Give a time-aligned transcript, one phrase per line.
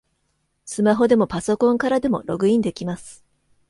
[0.65, 3.23] スマホでもパソコンからでもログインできます